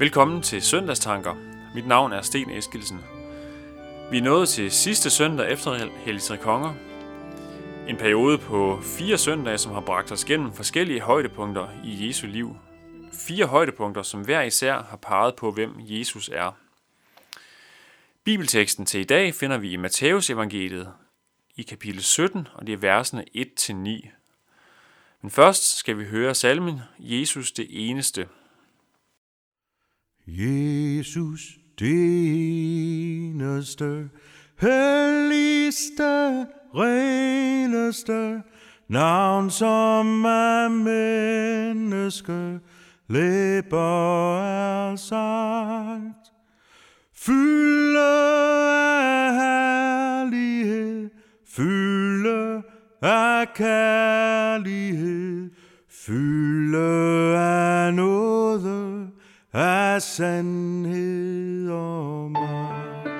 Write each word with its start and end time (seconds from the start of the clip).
Velkommen 0.00 0.42
til 0.42 0.62
Søndagstanker. 0.62 1.34
Mit 1.74 1.86
navn 1.86 2.12
er 2.12 2.22
Sten 2.22 2.50
Eskilsen. 2.50 3.00
Vi 4.10 4.18
er 4.18 4.22
nået 4.22 4.48
til 4.48 4.70
sidste 4.70 5.10
søndag 5.10 5.52
efter 5.52 5.88
Hellig 5.96 6.22
Tre 6.22 6.36
Konger. 6.36 6.74
En 7.88 7.96
periode 7.96 8.38
på 8.38 8.80
fire 8.82 9.18
søndage, 9.18 9.58
som 9.58 9.72
har 9.72 9.80
bragt 9.80 10.12
os 10.12 10.24
gennem 10.24 10.52
forskellige 10.52 11.00
højdepunkter 11.00 11.68
i 11.84 12.06
Jesu 12.06 12.26
liv. 12.26 12.56
Fire 13.12 13.46
højdepunkter, 13.46 14.02
som 14.02 14.20
hver 14.20 14.42
især 14.42 14.82
har 14.82 14.96
peget 14.96 15.34
på, 15.36 15.50
hvem 15.50 15.74
Jesus 15.78 16.28
er. 16.28 16.56
Bibelteksten 18.24 18.86
til 18.86 19.00
i 19.00 19.04
dag 19.04 19.34
finder 19.34 19.58
vi 19.58 19.70
i 19.70 19.76
Matteus 19.76 20.30
evangeliet 20.30 20.92
i 21.56 21.62
kapitel 21.62 22.02
17, 22.02 22.48
og 22.54 22.66
det 22.66 22.72
er 22.72 22.76
versene 22.76 23.24
1-9. 23.36 23.72
Men 25.22 25.30
først 25.30 25.76
skal 25.76 25.98
vi 25.98 26.04
høre 26.04 26.34
salmen 26.34 26.80
Jesus 26.98 27.52
det 27.52 27.66
eneste– 27.70 28.28
Jesus, 30.26 31.58
det 31.78 31.90
eneste, 33.26 34.10
helligste, 34.60 36.46
reneste, 36.74 38.42
navn 38.88 39.50
som 39.50 40.24
er 40.24 40.68
menneske, 40.68 42.60
læber 43.08 44.40
er 44.40 44.96
sagt. 44.96 46.32
Fylde 47.14 48.00
af 48.00 49.34
herlighed, 49.34 51.10
fylde 51.46 52.62
af 53.02 53.46
kærlighed, 53.54 55.50
fylde 55.88 56.78
af 57.38 57.94
noget, 57.94 58.62
af 59.52 60.02
sandhed 60.02 61.70
og 61.70 62.30
magt. 62.30 63.10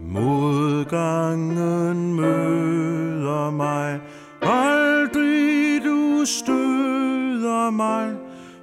Modgangen 0.00 2.16
møder 2.16 3.50
mig, 3.50 4.00
aldrig 4.42 5.84
du 5.84 6.24
støder 6.24 7.70
mig, 7.70 8.12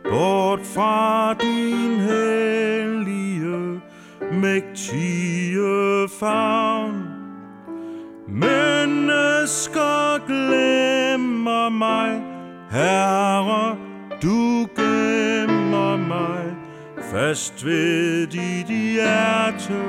bort 0.03 0.59
fra 0.63 1.33
din 1.33 1.99
hellige, 1.99 3.81
mægtige 4.31 6.09
favn. 6.19 7.03
Mennesker 8.27 9.88
glemmer 10.27 11.69
mig, 11.69 12.21
Herre, 12.71 13.77
du 14.21 14.67
gemmer 14.75 15.97
mig, 15.97 16.43
fast 17.11 17.65
ved 17.65 18.27
dit 18.27 18.67
hjerte 18.67 19.81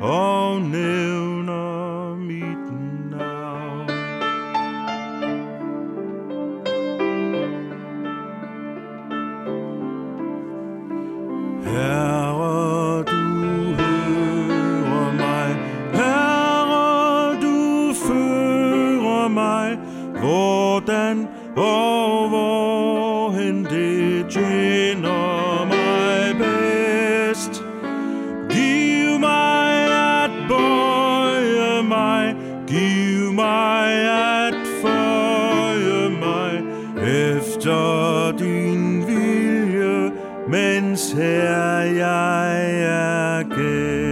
og 0.00 0.60
nævner 0.62 1.77
efter 37.08 38.32
din 38.38 39.06
vilje, 39.06 40.10
mens 40.48 41.12
her 41.12 41.80
jeg 41.82 42.80
er 42.80 43.42
gæld. 43.42 44.07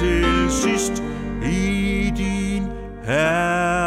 Til 0.00 0.50
sidst 0.50 1.02
i 1.44 2.12
din 2.16 2.66
herlighed. 3.04 3.79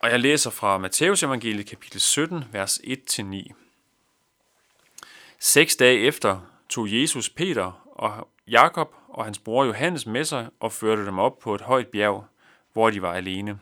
Og 0.00 0.10
jeg 0.10 0.20
læser 0.20 0.50
fra 0.50 0.78
Matteus 0.78 1.22
evangeliet 1.22 1.66
kapitel 1.66 2.00
17, 2.00 2.44
vers 2.52 2.78
1-9. 2.78 3.52
Seks 5.38 5.76
dage 5.76 5.98
efter 5.98 6.40
tog 6.68 6.92
Jesus 6.92 7.30
Peter 7.30 7.86
og 7.94 8.28
Jakob 8.48 8.94
og 9.08 9.24
hans 9.24 9.38
bror 9.38 9.64
Johannes 9.64 10.06
med 10.06 10.24
sig 10.24 10.48
og 10.60 10.72
førte 10.72 11.06
dem 11.06 11.18
op 11.18 11.38
på 11.38 11.54
et 11.54 11.60
højt 11.60 11.86
bjerg, 11.86 12.24
hvor 12.72 12.90
de 12.90 13.02
var 13.02 13.12
alene. 13.12 13.58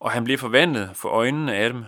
Og 0.00 0.10
han 0.10 0.24
blev 0.24 0.38
forvandlet 0.38 0.90
for 0.94 1.08
øjnene 1.08 1.54
af 1.54 1.72
dem. 1.72 1.84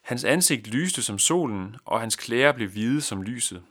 Hans 0.00 0.24
ansigt 0.24 0.66
lyste 0.66 1.02
som 1.02 1.18
solen, 1.18 1.76
og 1.84 2.00
hans 2.00 2.16
klæder 2.16 2.52
blev 2.52 2.68
hvide 2.68 3.00
som 3.00 3.22
lyset. 3.22 3.62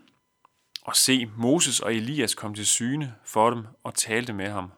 Og 0.81 0.95
se, 0.95 1.29
Moses 1.37 1.79
og 1.79 1.95
Elias 1.95 2.35
kom 2.35 2.53
til 2.53 2.67
syne 2.67 3.15
for 3.23 3.49
dem 3.49 3.65
og 3.83 3.93
talte 3.93 4.33
med 4.33 4.49
ham. 4.49 4.71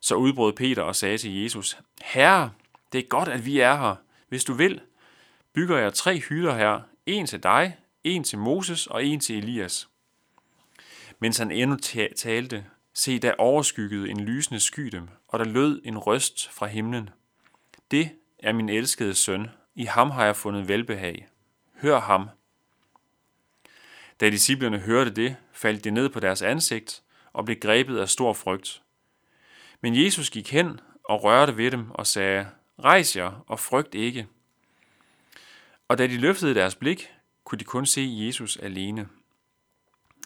Så 0.00 0.14
udbrød 0.14 0.52
Peter 0.52 0.82
og 0.82 0.96
sagde 0.96 1.18
til 1.18 1.42
Jesus, 1.42 1.78
Herre, 2.02 2.50
det 2.92 2.98
er 2.98 3.08
godt, 3.08 3.28
at 3.28 3.46
vi 3.46 3.60
er 3.60 3.76
her. 3.76 3.94
Hvis 4.28 4.44
du 4.44 4.52
vil, 4.52 4.80
bygger 5.52 5.78
jeg 5.78 5.94
tre 5.94 6.18
hytter 6.18 6.54
her, 6.54 6.80
en 7.06 7.26
til 7.26 7.42
dig, 7.42 7.76
en 8.04 8.24
til 8.24 8.38
Moses 8.38 8.86
og 8.86 9.04
en 9.04 9.20
til 9.20 9.38
Elias. 9.38 9.88
Mens 11.18 11.38
han 11.38 11.50
endnu 11.50 11.76
talte, 12.16 12.66
se, 12.94 13.18
der 13.18 13.34
overskyggede 13.38 14.10
en 14.10 14.20
lysende 14.20 14.60
sky 14.60 14.86
dem, 14.86 15.08
og 15.28 15.38
der 15.38 15.44
lød 15.44 15.80
en 15.84 15.98
røst 15.98 16.48
fra 16.48 16.66
himlen. 16.66 17.10
Det 17.90 18.10
er 18.38 18.52
min 18.52 18.68
elskede 18.68 19.14
søn, 19.14 19.50
i 19.74 19.84
ham 19.84 20.10
har 20.10 20.24
jeg 20.24 20.36
fundet 20.36 20.68
velbehag. 20.68 21.28
Hør 21.82 22.00
ham. 22.00 22.28
Da 24.20 24.30
disciplerne 24.30 24.78
hørte 24.78 25.10
det, 25.10 25.36
faldt 25.52 25.84
de 25.84 25.90
ned 25.90 26.08
på 26.08 26.20
deres 26.20 26.42
ansigt 26.42 27.02
og 27.32 27.44
blev 27.44 27.56
grebet 27.60 27.98
af 27.98 28.08
stor 28.08 28.32
frygt. 28.32 28.82
Men 29.80 30.04
Jesus 30.04 30.30
gik 30.30 30.52
hen 30.52 30.80
og 31.04 31.24
rørte 31.24 31.56
ved 31.56 31.70
dem 31.70 31.90
og 31.90 32.06
sagde, 32.06 32.46
Rejs 32.84 33.16
jer 33.16 33.44
og 33.46 33.60
frygt 33.60 33.94
ikke. 33.94 34.26
Og 35.88 35.98
da 35.98 36.06
de 36.06 36.16
løftede 36.16 36.54
deres 36.54 36.74
blik, 36.74 37.10
kunne 37.44 37.58
de 37.58 37.64
kun 37.64 37.86
se 37.86 38.08
Jesus 38.10 38.56
alene. 38.56 39.08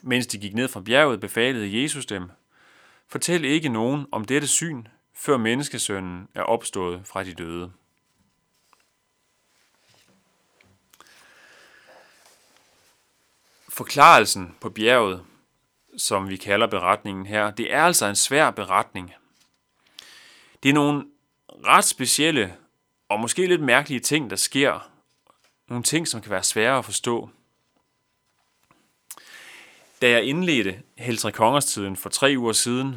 Mens 0.03 0.27
de 0.27 0.39
gik 0.39 0.55
ned 0.55 0.69
fra 0.69 0.81
bjerget, 0.81 1.21
befalede 1.21 1.83
Jesus 1.83 2.07
dem, 2.07 2.31
Fortæl 3.09 3.45
ikke 3.45 3.69
nogen 3.69 4.07
om 4.13 4.25
dette 4.25 4.49
syn, 4.49 4.85
før 5.15 5.37
menneskesønnen 5.37 6.29
er 6.35 6.43
opstået 6.43 7.07
fra 7.07 7.25
de 7.25 7.35
døde. 7.35 7.73
Forklarelsen 13.69 14.57
på 14.61 14.71
bjerget, 14.71 15.25
som 15.97 16.29
vi 16.29 16.37
kalder 16.37 16.67
beretningen 16.67 17.27
her, 17.27 17.51
det 17.51 17.73
er 17.73 17.83
altså 17.83 18.07
en 18.07 18.17
svær 18.17 18.51
beretning. 18.51 19.15
Det 20.65 20.71
er 20.71 20.75
nogle 20.75 21.05
ret 21.49 21.85
specielle 21.85 22.55
og 23.09 23.21
måske 23.21 23.47
lidt 23.47 23.61
mærkelige 23.61 24.01
ting, 24.01 24.31
der 24.31 24.37
sker. 24.37 24.91
Nogle 25.69 25.85
ting, 25.85 26.09
som 26.09 26.21
kan 26.21 26.31
være 26.31 26.43
svære 26.43 26.79
at 26.79 26.85
forstå. 26.85 27.31
Da 30.03 30.11
jeg 30.11 30.25
indledte 30.25 30.83
Heltre 30.97 31.33
Kongerstiden 31.33 31.97
for 31.97 32.09
tre 32.09 32.35
uger 32.39 32.53
siden, 32.53 32.97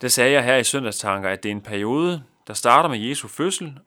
der 0.00 0.08
sagde 0.08 0.32
jeg 0.32 0.44
her 0.44 0.56
i 0.56 0.64
søndagstanker, 0.64 1.30
at 1.30 1.42
det 1.42 1.48
er 1.48 1.52
en 1.54 1.60
periode, 1.60 2.22
der 2.46 2.54
starter 2.54 2.88
med 2.88 2.98
Jesu 2.98 3.28
fødsel 3.28 3.78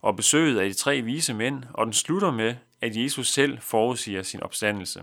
og 0.00 0.16
besøget 0.16 0.60
af 0.60 0.68
de 0.68 0.74
tre 0.74 1.00
vise 1.00 1.34
mænd, 1.34 1.64
og 1.74 1.86
den 1.86 1.92
slutter 1.92 2.30
med, 2.30 2.54
at 2.80 2.96
Jesus 2.96 3.28
selv 3.28 3.60
forudsiger 3.60 4.22
sin 4.22 4.42
opstandelse. 4.42 5.02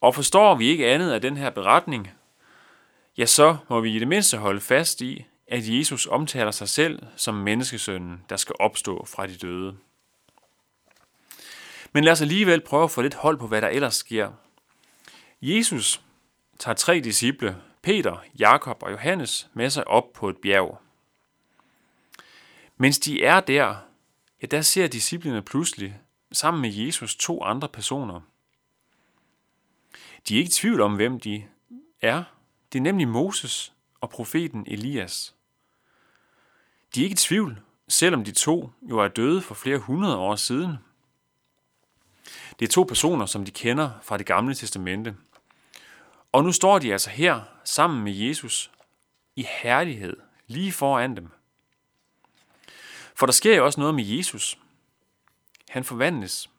Og 0.00 0.14
forstår 0.14 0.54
vi 0.54 0.68
ikke 0.68 0.88
andet 0.88 1.12
af 1.12 1.20
den 1.20 1.36
her 1.36 1.50
beretning, 1.50 2.10
ja, 3.20 3.26
så 3.26 3.56
må 3.68 3.80
vi 3.80 3.96
i 3.96 3.98
det 3.98 4.08
mindste 4.08 4.36
holde 4.36 4.60
fast 4.60 5.00
i, 5.00 5.26
at 5.46 5.68
Jesus 5.68 6.06
omtaler 6.06 6.50
sig 6.50 6.68
selv 6.68 7.02
som 7.16 7.34
menneskesønnen, 7.34 8.24
der 8.28 8.36
skal 8.36 8.54
opstå 8.60 9.04
fra 9.04 9.26
de 9.26 9.36
døde. 9.36 9.76
Men 11.92 12.04
lad 12.04 12.12
os 12.12 12.20
alligevel 12.20 12.60
prøve 12.60 12.84
at 12.84 12.90
få 12.90 13.02
lidt 13.02 13.14
hold 13.14 13.38
på, 13.38 13.46
hvad 13.46 13.60
der 13.60 13.68
ellers 13.68 13.94
sker. 13.94 14.32
Jesus 15.42 16.02
tager 16.58 16.74
tre 16.74 17.00
disciple, 17.00 17.56
Peter, 17.82 18.16
Jakob 18.38 18.82
og 18.82 18.92
Johannes, 18.92 19.48
med 19.54 19.70
sig 19.70 19.88
op 19.88 20.12
på 20.14 20.28
et 20.28 20.36
bjerg. 20.36 20.80
Mens 22.76 22.98
de 22.98 23.24
er 23.24 23.40
der, 23.40 23.76
ja, 24.42 24.46
der 24.46 24.62
ser 24.62 24.86
disciplene 24.86 25.42
pludselig 25.42 26.00
sammen 26.32 26.60
med 26.62 26.70
Jesus 26.70 27.16
to 27.16 27.42
andre 27.42 27.68
personer. 27.68 28.20
De 30.28 30.34
er 30.34 30.38
ikke 30.38 30.48
i 30.48 30.52
tvivl 30.52 30.80
om, 30.80 30.94
hvem 30.94 31.20
de 31.20 31.44
er. 32.00 32.24
Det 32.72 32.78
er 32.78 32.82
nemlig 32.82 33.08
Moses 33.08 33.72
og 34.00 34.10
profeten 34.10 34.64
Elias. 34.66 35.34
De 36.94 37.00
er 37.00 37.04
ikke 37.04 37.14
i 37.14 37.16
tvivl, 37.16 37.60
selvom 37.88 38.24
de 38.24 38.32
to 38.32 38.70
jo 38.82 38.98
er 38.98 39.08
døde 39.08 39.42
for 39.42 39.54
flere 39.54 39.78
hundrede 39.78 40.16
år 40.16 40.36
siden. 40.36 40.76
Det 42.58 42.68
er 42.68 42.72
to 42.72 42.82
personer, 42.82 43.26
som 43.26 43.44
de 43.44 43.50
kender 43.50 43.90
fra 44.02 44.18
det 44.18 44.26
gamle 44.26 44.54
testamente. 44.54 45.16
Og 46.32 46.44
nu 46.44 46.52
står 46.52 46.78
de 46.78 46.92
altså 46.92 47.10
her 47.10 47.42
sammen 47.64 48.04
med 48.04 48.12
Jesus 48.12 48.70
i 49.36 49.46
herlighed 49.62 50.16
lige 50.46 50.72
foran 50.72 51.16
dem. 51.16 51.28
For 53.14 53.26
der 53.26 53.32
sker 53.32 53.56
jo 53.56 53.64
også 53.64 53.80
noget 53.80 53.94
med 53.94 54.04
Jesus. 54.04 54.58
Han 55.68 55.84
forvandles. 55.84 56.50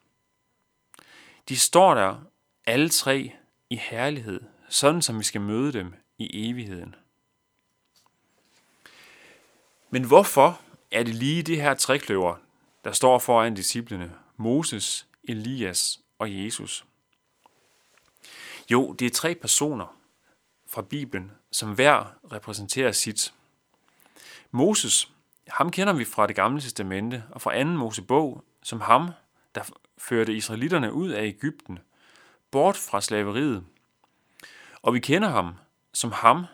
De 1.48 1.58
står 1.58 1.94
der 1.94 2.16
alle 2.66 2.88
tre 2.88 3.32
i 3.70 3.76
herlighed, 3.76 4.40
sådan 4.68 5.02
som 5.02 5.18
vi 5.18 5.24
skal 5.24 5.40
møde 5.40 5.72
dem 5.72 5.94
i 6.22 6.50
evigheden. 6.50 6.94
Men 9.90 10.04
hvorfor 10.04 10.60
er 10.90 11.02
det 11.02 11.14
lige 11.14 11.42
det 11.42 11.62
her 11.62 11.74
trekløver, 11.74 12.36
der 12.84 12.92
står 12.92 13.18
foran 13.18 13.54
disciplene, 13.54 14.12
Moses, 14.36 15.06
Elias 15.24 16.00
og 16.18 16.44
Jesus? 16.44 16.84
Jo, 18.70 18.92
det 18.92 19.06
er 19.06 19.10
tre 19.10 19.34
personer 19.34 19.96
fra 20.66 20.82
Bibelen, 20.82 21.30
som 21.50 21.74
hver 21.74 22.16
repræsenterer 22.32 22.92
sit. 22.92 23.34
Moses, 24.50 25.12
ham 25.48 25.70
kender 25.70 25.92
vi 25.92 26.04
fra 26.04 26.26
det 26.26 26.36
gamle 26.36 26.60
testamente 26.60 27.24
og 27.30 27.42
fra 27.42 27.56
anden 27.56 27.76
Mosebog, 27.76 28.44
som 28.62 28.80
ham, 28.80 29.10
der 29.54 29.62
førte 29.98 30.34
israelitterne 30.34 30.92
ud 30.92 31.08
af 31.08 31.24
Ægypten, 31.24 31.78
bort 32.50 32.76
fra 32.76 33.00
slaveriet. 33.00 33.64
Og 34.82 34.94
vi 34.94 35.00
kender 35.00 35.28
ham 35.28 35.54
som 35.94 36.12
ham, 36.12 36.44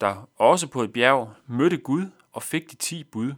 der 0.00 0.28
også 0.36 0.66
på 0.66 0.82
et 0.82 0.92
bjerg 0.92 1.34
mødte 1.46 1.76
Gud 1.76 2.06
og 2.32 2.42
fik 2.42 2.70
de 2.70 2.76
ti 2.76 3.04
bud. 3.04 3.32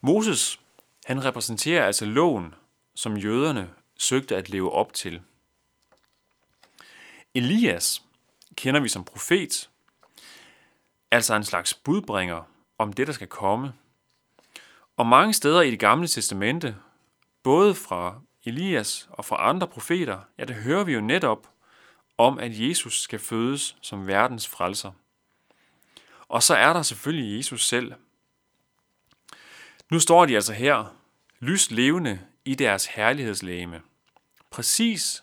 Moses, 0.00 0.60
han 1.04 1.24
repræsenterer 1.24 1.86
altså 1.86 2.04
loven, 2.04 2.54
som 2.94 3.16
jøderne 3.16 3.70
søgte 3.98 4.36
at 4.36 4.48
leve 4.48 4.72
op 4.72 4.92
til. 4.92 5.22
Elias 7.34 8.02
kender 8.54 8.80
vi 8.80 8.88
som 8.88 9.04
profet, 9.04 9.70
altså 11.10 11.34
en 11.34 11.44
slags 11.44 11.74
budbringer 11.74 12.42
om 12.78 12.92
det, 12.92 13.06
der 13.06 13.12
skal 13.12 13.26
komme. 13.26 13.72
Og 14.96 15.06
mange 15.06 15.34
steder 15.34 15.62
i 15.62 15.70
det 15.70 15.78
gamle 15.78 16.08
testamente, 16.08 16.76
både 17.42 17.74
fra 17.74 18.20
Elias 18.44 19.08
og 19.10 19.24
fra 19.24 19.48
andre 19.48 19.66
profeter, 19.68 20.20
ja, 20.38 20.44
det 20.44 20.56
hører 20.56 20.84
vi 20.84 20.92
jo 20.92 21.00
netop 21.00 21.48
om, 22.20 22.38
at 22.38 22.60
Jesus 22.60 23.02
skal 23.02 23.18
fødes 23.18 23.76
som 23.80 24.06
verdens 24.06 24.48
frelser. 24.48 24.92
Og 26.28 26.42
så 26.42 26.54
er 26.54 26.72
der 26.72 26.82
selvfølgelig 26.82 27.36
Jesus 27.36 27.66
selv. 27.66 27.92
Nu 29.90 30.00
står 30.00 30.26
de 30.26 30.34
altså 30.34 30.52
her, 30.52 30.96
lyst 31.40 31.70
levende 31.70 32.20
i 32.44 32.54
deres 32.54 32.86
herlighedslæme. 32.86 33.82
Præcis 34.50 35.22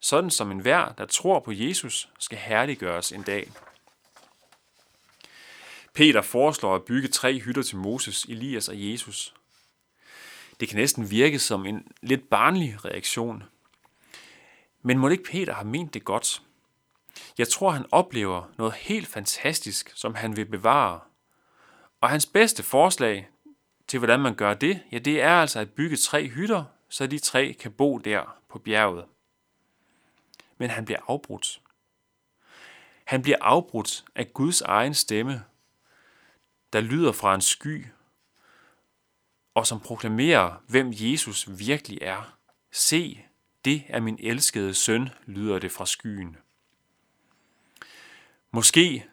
sådan 0.00 0.30
som 0.30 0.50
enhver, 0.50 0.92
der 0.92 1.06
tror 1.06 1.40
på 1.40 1.52
Jesus, 1.52 2.08
skal 2.18 2.38
herliggøres 2.38 3.12
en 3.12 3.22
dag. 3.22 3.52
Peter 5.94 6.22
foreslår 6.22 6.74
at 6.74 6.84
bygge 6.84 7.08
tre 7.08 7.38
hytter 7.38 7.62
til 7.62 7.76
Moses, 7.76 8.24
Elias 8.24 8.68
og 8.68 8.74
Jesus. 8.90 9.34
Det 10.60 10.68
kan 10.68 10.78
næsten 10.78 11.10
virke 11.10 11.38
som 11.38 11.66
en 11.66 11.92
lidt 12.02 12.30
barnlig 12.30 12.84
reaktion. 12.84 13.42
Men 14.86 14.98
må 14.98 15.08
ikke 15.08 15.24
Peter 15.24 15.54
har 15.54 15.64
ment 15.64 15.94
det 15.94 16.04
godt? 16.04 16.42
Jeg 17.38 17.48
tror, 17.48 17.70
han 17.70 17.86
oplever 17.90 18.50
noget 18.58 18.74
helt 18.74 19.06
fantastisk, 19.06 19.92
som 19.94 20.14
han 20.14 20.36
vil 20.36 20.44
bevare. 20.44 21.00
Og 22.00 22.10
hans 22.10 22.26
bedste 22.26 22.62
forslag 22.62 23.28
til, 23.86 23.98
hvordan 23.98 24.20
man 24.20 24.34
gør 24.34 24.54
det, 24.54 24.82
ja, 24.92 24.98
det 24.98 25.22
er 25.22 25.34
altså 25.40 25.60
at 25.60 25.70
bygge 25.70 25.96
tre 25.96 26.28
hytter, 26.28 26.64
så 26.88 27.06
de 27.06 27.18
tre 27.18 27.52
kan 27.52 27.72
bo 27.72 27.98
der 27.98 28.36
på 28.48 28.58
bjerget. 28.58 29.04
Men 30.58 30.70
han 30.70 30.84
bliver 30.84 31.00
afbrudt. 31.08 31.60
Han 33.04 33.22
bliver 33.22 33.38
afbrudt 33.40 34.04
af 34.14 34.32
Guds 34.32 34.60
egen 34.60 34.94
stemme, 34.94 35.44
der 36.72 36.80
lyder 36.80 37.12
fra 37.12 37.34
en 37.34 37.40
sky, 37.40 37.86
og 39.54 39.66
som 39.66 39.80
proklamerer, 39.80 40.62
hvem 40.68 40.92
Jesus 40.92 41.58
virkelig 41.58 41.98
er. 42.02 42.36
Se, 42.72 43.23
det 43.64 43.84
er 43.88 44.00
min 44.00 44.18
elskede 44.20 44.74
søn, 44.74 45.08
lyder 45.26 45.58
det 45.58 45.72
fra 45.72 45.86
skyen. 45.86 46.36
Måske 48.50 49.06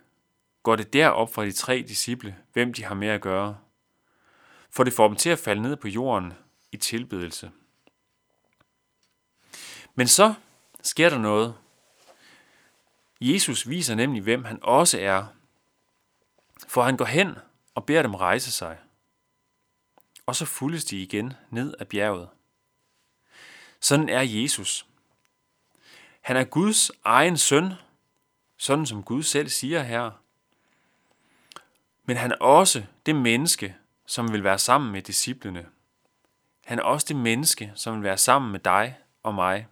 går 0.64 0.76
det 0.76 0.94
derop 0.94 1.34
fra 1.34 1.46
de 1.46 1.52
tre 1.52 1.82
disciple, 1.88 2.38
hvem 2.54 2.74
de 2.74 2.84
har 2.84 2.96
med 2.96 3.08
at 3.08 3.22
gøre, 3.22 3.58
for 4.70 4.84
det 4.84 4.94
får 4.94 5.08
dem 5.08 5.18
til 5.18 5.30
at 5.30 5.40
falde 5.40 5.62
ned 5.62 5.76
på 5.76 5.88
jorden 5.88 6.34
i 6.72 6.78
tilbedelse. 6.78 7.52
Men 9.96 10.08
så 10.08 10.34
sker 10.84 11.10
der 11.10 11.18
noget. 11.18 11.56
Jesus 13.22 13.70
viser 13.70 13.96
nemlig, 13.96 14.22
hvem 14.22 14.44
han 14.44 14.60
også 14.62 15.00
er, 15.00 15.26
for 16.68 16.84
han 16.84 16.98
går 16.98 17.06
hen 17.06 17.36
og 17.76 17.86
beder 17.86 18.02
dem 18.02 18.16
rejse 18.16 18.52
sig. 18.52 18.78
Og 20.26 20.36
så 20.36 20.46
fuldes 20.46 20.86
de 20.86 20.98
igen 20.98 21.34
ned 21.50 21.74
ad 21.80 21.86
bjerget. 21.86 22.30
Sådan 23.82 24.10
er 24.10 24.22
Jesus. 24.22 24.86
Han 26.22 26.38
er 26.38 26.44
Guds 26.44 26.92
egen 27.04 27.38
søn, 27.38 27.74
sådan 28.58 28.86
som 28.86 29.04
Gud 29.04 29.24
selv 29.24 29.50
siger 29.50 29.84
her. 29.84 30.12
Men 32.04 32.18
han 32.18 32.32
er 32.32 32.36
også 32.36 32.86
det 33.06 33.16
menneske, 33.16 33.76
som 34.06 34.32
vil 34.32 34.44
være 34.44 34.60
sammen 34.60 34.92
med 34.92 35.02
disciplene. 35.02 35.66
Han 36.66 36.80
er 36.80 36.84
også 36.84 37.06
det 37.10 37.16
menneske, 37.16 37.72
som 37.76 37.96
vil 37.96 38.04
være 38.04 38.18
sammen 38.18 38.52
med 38.52 38.60
dig 38.60 38.98
og 39.24 39.34
mig. 39.34 39.68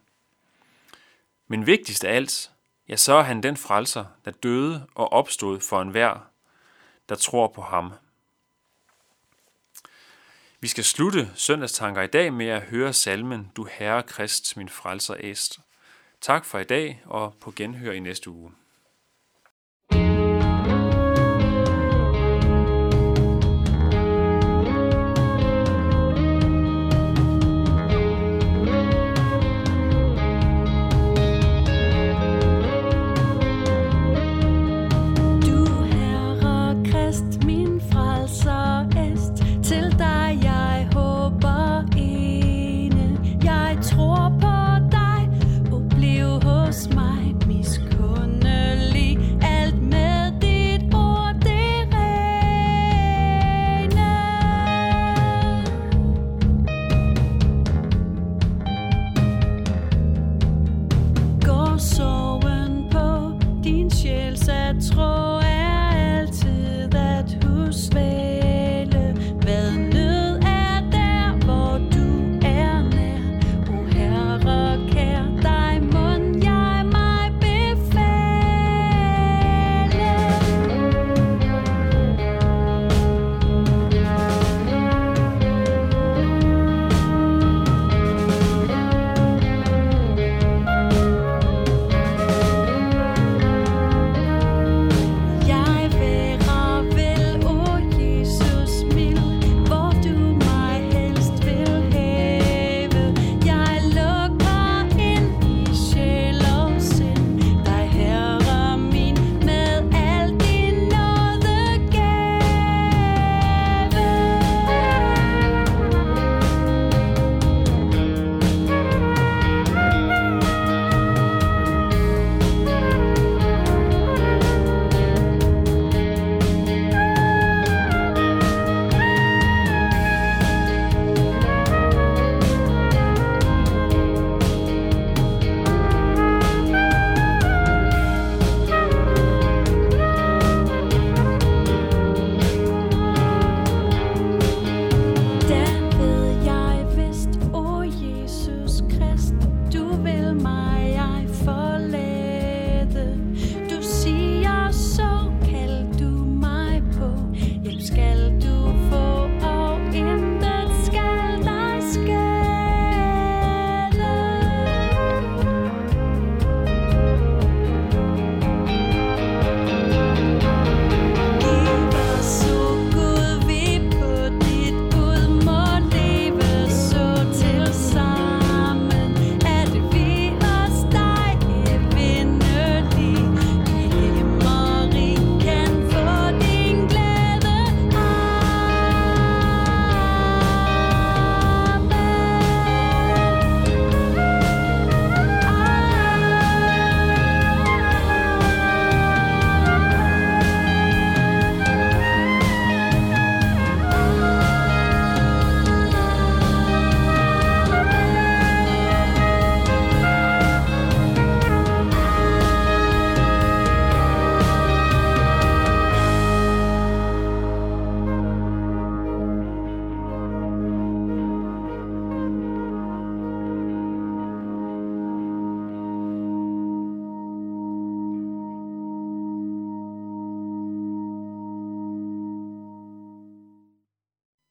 Men 1.48 1.66
vigtigst 1.66 2.04
af 2.04 2.16
alt, 2.16 2.52
ja, 2.88 2.96
så 2.96 3.14
er 3.14 3.24
han 3.24 3.44
den 3.44 3.58
frelser, 3.58 4.06
der 4.26 4.32
døde 4.32 4.88
og 4.96 5.14
opstod 5.14 5.60
for 5.60 5.82
enhver, 5.82 6.30
der 7.10 7.16
tror 7.16 7.48
på 7.48 7.62
ham. 7.62 7.94
Vi 10.62 10.68
skal 10.68 10.84
slutte 10.84 11.32
søndagstanker 11.36 12.02
i 12.02 12.08
dag 12.08 12.34
med 12.34 12.48
at 12.48 12.62
høre 12.62 12.94
salmen 12.94 13.52
Du 13.56 13.68
Herre 13.72 14.04
Krist, 14.04 14.58
min 14.58 14.70
frelser 14.70 15.16
æst. 15.20 15.60
Tak 16.22 16.46
for 16.46 16.60
i 16.60 16.64
dag, 16.64 17.02
og 17.06 17.34
på 17.42 17.54
genhør 17.56 17.92
i 17.92 18.00
næste 18.00 18.30
uge. 18.30 18.52